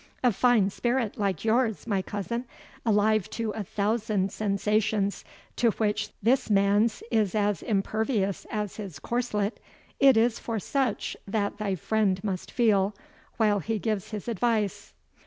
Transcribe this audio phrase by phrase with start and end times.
[0.23, 2.45] A fine spirit like yours, my cousin,
[2.83, 5.23] alive to a thousand sensations
[5.57, 9.59] to which this man's is as impervious as his corslet,
[9.99, 12.95] it is for such that thy friend must feel,
[13.37, 14.95] while he gives his advice."